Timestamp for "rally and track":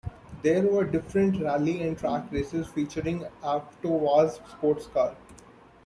1.43-2.31